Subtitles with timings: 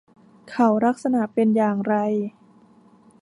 [0.49, 1.95] เขาลักษณะเป็นอย่างไร